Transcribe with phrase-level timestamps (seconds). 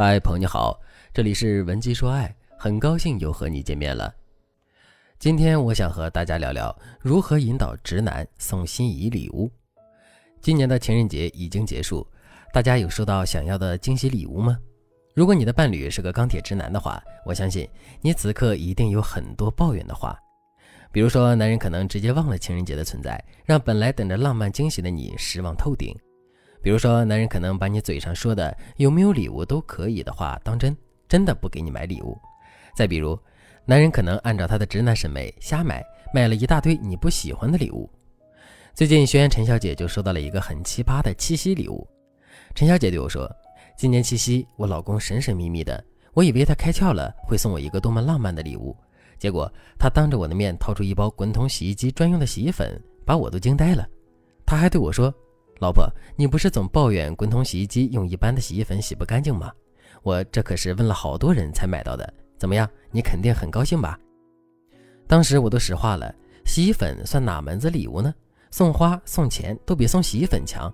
[0.00, 0.80] 嗨，朋友你好，
[1.12, 4.14] 这里是文姬说爱，很高兴又和你见面了。
[5.18, 9.50] 今天我想和大家聊聊如何引导直男送心仪礼物。
[10.40, 12.06] 今年的情人节已经结束，
[12.52, 14.56] 大家有收到想要的惊喜礼物吗？
[15.16, 17.68] 如果你的伴侣是个钢铁直男的话，我相信
[18.00, 20.16] 你此刻一定有很多抱怨的话，
[20.92, 25.92] 比如说男人可能直接忘了情人节的存在，让本来等着浪漫惊喜的你失望透顶。
[26.68, 30.76] 比如说，男人可能把你嘴上说的有没有礼物都可以的话当真，
[31.08, 32.14] 真的不给你买礼物。
[32.76, 33.18] 再比如，
[33.64, 35.82] 男人可能按照他的直男审美瞎买，
[36.12, 37.88] 买了一大堆你不喜欢的礼物。
[38.74, 41.88] 最近学员陈小姐就收到了一个很奇葩的七夕礼物。
[42.54, 43.26] 陈小姐对我说
[43.74, 45.82] ：“今年七夕，我老公神神秘秘的，
[46.12, 48.76] 我以为他开窍了会送我一个多么浪漫的礼物，
[49.18, 53.88] 结果他当着我的面掏出一包滚筒洗衣机专用的洗衣粉，把我都惊呆了。
[54.44, 55.10] 他还对我说。”
[55.60, 59.52] 老婆，你不是总抱怨滚筒洗衣机用一般的洗衣粉洗不干净吗？
[60.02, 62.68] 我这可是问了好多人才买到的，怎么样？
[62.92, 63.98] 你肯定很高兴吧？
[65.08, 68.14] 当时我都石化了，洗衣粉算哪门子礼物呢？
[68.50, 70.72] 送花送钱都比送洗衣粉强。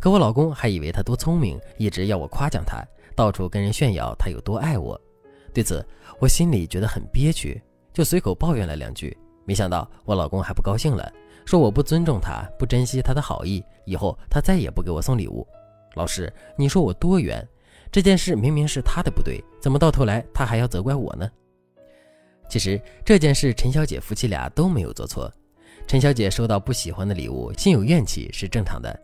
[0.00, 2.82] 可我老公还以为他多聪明，一直要我夸奖他，
[3.14, 4.98] 到处跟人炫耀他有多爱我。
[5.52, 5.86] 对此，
[6.18, 9.16] 我心里觉得很憋屈，就随口抱怨了两句。
[9.44, 11.12] 没想到我老公还不高兴了。
[11.46, 15.46] 说我不尊重他，不珍惜他的好意，以后他再也不给我送礼物。
[15.94, 17.46] 老师，你说我多冤？
[17.92, 21.30] 这件事明明是他的不对，怎么到头来他还要责怪我呢？
[22.48, 25.32] 其实这件事陈小姐夫妻俩都没有做错。
[25.86, 29.00] 陈小姐收到不喜欢的礼物，心有怨气是正常的，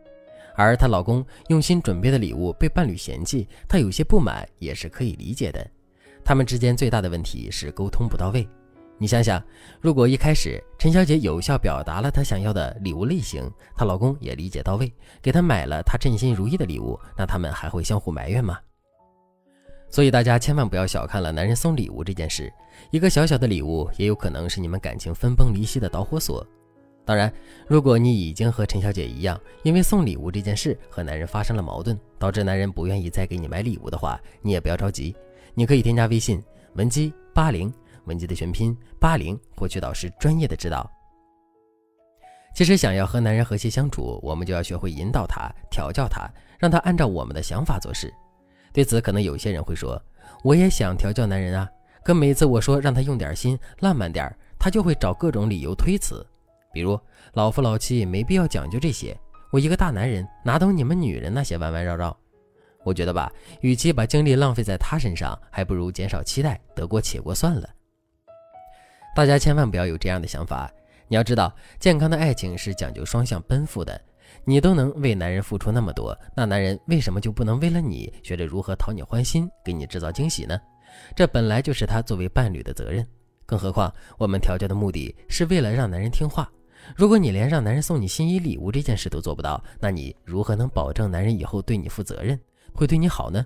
[0.57, 5.65] 而她老公用心准备的礼物被伴侣嫌弃，她有些不满也是可以理解的。
[6.25, 8.47] 他们之间最大的问题是沟通不到位。
[9.03, 9.43] 你想想，
[9.81, 18.61] 如果一开始陈小姐有效表达了她想要的礼物类型，她老公也理解到位，给她买了她称心如意的礼物，那他们还会相互埋怨吗？
[19.89, 22.49] 所以大家千万不要小看了男人送礼物这件事，
[22.93, 26.47] 一个小小的礼物也有可能是你们感情分崩离析的导火索。
[27.05, 27.33] 当然，
[27.67, 35.13] 如果你已经和陈小姐一样，因为送礼物这件事和男人发生了矛盾，导致男人不愿意再给你买礼物的话，你也不要着急，
[35.55, 36.41] 你可以添加微信
[36.75, 37.75] 文姬八零。
[38.05, 40.91] 文姬的全拼八零，获取导师专业的指导。
[42.55, 48.13] 其实，想要和男人和谐相处，我们就要学会引导他、调教他，让他按照我们的想法做事。
[48.73, 50.01] 对此，可能有些人会说
[50.45, 51.67] ：“我也想调教男人啊，
[52.05, 56.27] 可每次我说让他用点心、浪漫点儿他就会找各种理由推辞，
[56.73, 56.99] 比如
[57.33, 59.19] 老夫老妻没必要讲究这些，
[59.51, 62.15] 我一个大男人哪懂你们女人那些弯弯绕绕。”
[62.85, 67.69] 我觉得吧，与其把精力浪费在他身上，还不如减少期待，得过且过算了。
[69.15, 70.73] 大家千万不要有这样的想法。
[71.07, 74.01] 你要知道，健康的爱情是讲究双向奔赴的。
[74.45, 80.59] 你都能为男人付出那么多，那男人为什么就不能为了你学着如何讨你欢心，给你制造惊喜呢？
[81.15, 83.07] 这本来就是他作为伴侣的责任。
[83.45, 86.51] 更何况，我们调教的目的是为了让男人听话。
[86.97, 92.41] 如果你连让男人送你心仪礼物这件事都做不到，那你如何能保证男人以后对你负责任，
[92.73, 93.45] 会对你好呢？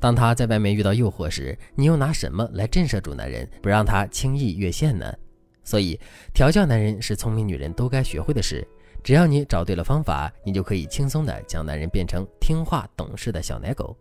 [0.00, 5.14] 当他在外面遇到诱惑时，你又拿什么来震慑住男人，不让他轻易越线呢？
[5.62, 6.00] 所以，
[6.32, 8.66] 调教男人是聪明女人都该学会的事。
[9.04, 13.96] 只要你找对了方法，你就可以轻松地将男人变成听话懂事的小奶狗。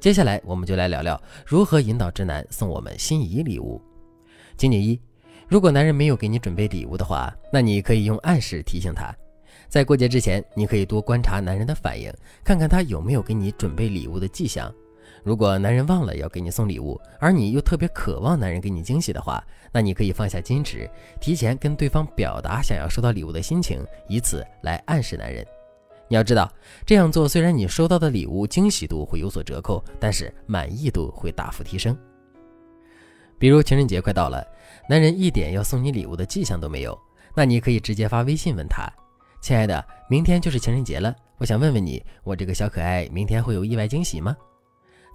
[0.00, 3.80] 接下来，我们就来聊聊如何引导直男送我们心仪礼物。
[4.56, 4.98] 情景一：
[5.46, 9.14] 如果男人没有给你准备礼物的话，那你可以用暗示提醒他。
[9.68, 12.12] 在过节之前，你可以多观察男人的反应，
[12.42, 14.72] 看看他有没有给你准备礼物的迹象。
[15.22, 19.42] 如果男人忘了要给你送礼物，而你又特别渴望男人给你惊喜的话，
[19.72, 20.88] 那你可以放下矜持，
[21.20, 25.46] 提前跟对方表达想要收到礼物的心情，以此来暗示男人。
[26.08, 26.50] 你要知道，
[26.86, 31.96] 这样做虽然你收到的礼物惊喜度会有所折扣，但是满意度会大幅提升。
[33.38, 34.42] 比如情人节快到了，
[34.88, 36.98] 男人一点要送你礼物的迹象都没有，
[37.34, 38.90] 那你可以直接发微信问他
[39.42, 44.34] ：“亲爱的，明天就是情人节了，我想问问你，我这个小可爱明天会有意外惊喜吗？”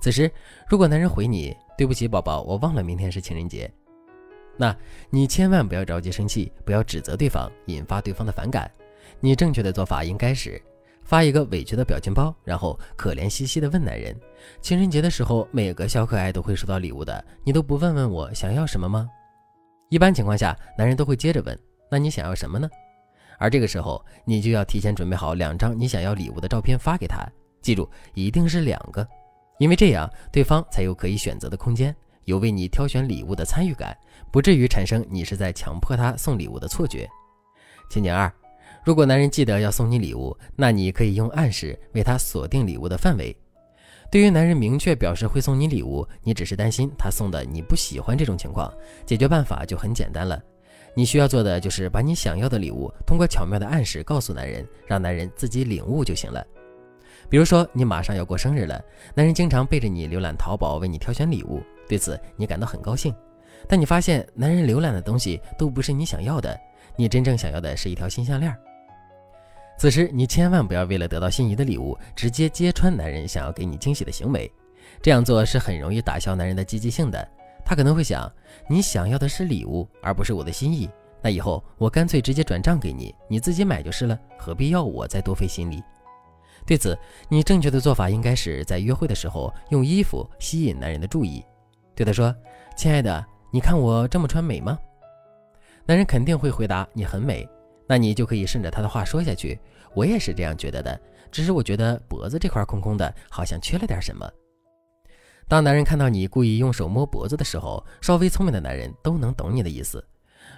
[0.04, 0.30] 此时，
[0.68, 3.72] 如果男人回你“对不起，宝宝，我忘了明天是情人节”，
[4.60, 4.76] 那
[5.10, 8.70] 你千万不要着急生气，不要指责对方，引发对方的反感。
[9.22, 10.62] 你正确的做法应该是
[11.04, 14.14] 发一个委屈的表情包，然后可怜兮兮的问男人
[14.60, 19.10] ：“情人节的时候，每个小可爱都会收到礼物的，你都不问问我想要什么吗？”
[19.88, 21.58] 一般情况下，男人都会接着问
[21.90, 22.70] ：“那你想要什么呢？”
[23.40, 27.26] 而这个时候，你就要提前准备好两张你想要礼物的照片发给他，
[27.62, 29.08] 记住，一定是两个。
[29.60, 31.96] 因为这样，对方才有可以选择的空间，
[32.26, 33.96] 有为你挑选礼物的参与感，
[34.32, 37.08] 不至于产生你是在强迫他送礼物的错觉。
[37.90, 38.32] 情景二，
[38.84, 43.36] 如果男人记得要送你礼物，那你可以用暗示为他锁定礼物的范围。
[44.12, 48.72] 对于男人明确表示会送你礼物，你只是担心他送的你不喜欢这种情况，
[49.06, 50.42] 解决办法就很简单了。
[50.96, 56.46] 你需要做的就是把你想要的礼物通过巧妙的暗示告诉男人，让男人自己领悟就行了。
[57.34, 58.80] 比如说，你马上要过生日了，
[59.16, 63.12] 男人经常背着你浏览淘宝为你挑选礼物，对此你感到很高兴。
[63.68, 66.56] 但你发现男人浏览的东西都不是你想要的，
[66.96, 68.56] 你真正想要的是一条新项链。
[69.80, 74.48] 此时你千万不要为了得到心仪的礼物，直接揭穿男人想要给你惊喜的行为，
[75.02, 77.28] 这样做是很容易打消男人的积极性的。
[77.66, 78.32] 他可能会想，
[78.70, 80.88] 你想要的是礼物，而不是我的心意。
[81.20, 85.82] 那以后我干脆直接转账给你，你自己买就是了，何必要我再多费心力？
[86.66, 86.98] 对此，
[87.30, 91.44] 你正确的做法应该是在约会的时候用衣服吸引男人的注意，
[91.96, 92.34] 对他说
[92.78, 94.78] ：“亲爱的，你看我这么穿美吗？”
[95.86, 97.48] 男人肯定会回答：“你很美。”
[97.86, 99.60] 那你就可以顺着他的话说下去
[99.94, 100.98] ：“我也是这样觉得的，
[101.30, 104.26] 只是我觉得脖子这块空空的，好像缺了点什么。”
[105.50, 110.04] 当男人看到你故意用手摸脖子的时候，稍微聪明的男人都能懂你的意思。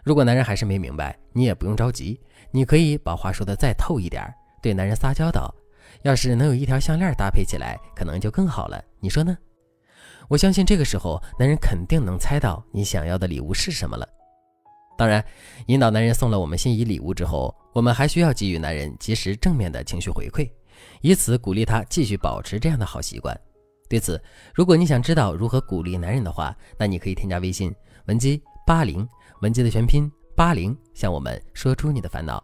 [0.04, 2.22] 如果男人还是没明白，你也不用着急，
[2.52, 4.32] 你可以把话说的再透一点，
[4.62, 5.54] 对男人撒娇道
[6.04, 8.84] ：“要是能有一条项链搭配起来，可能就更好了。
[9.00, 9.38] 你说呢？”
[10.28, 14.08] 我相信这个时候，男人肯定能猜到你想要的礼物是什么了。
[14.98, 15.24] 当然，
[15.68, 20.50] 引导男人送了我们心仪礼物之后，我们还需要给予男人及时正面的情绪回馈，
[21.02, 23.40] 以此鼓励他继续保持这样的好习惯。
[23.88, 24.20] 对此，
[24.54, 27.76] 如果你想知道如何鼓励男人的话，那你可以添加微信
[28.08, 29.08] 文姬八零，
[29.42, 32.44] 文姬的全拼八零，向我们说出你的烦恼。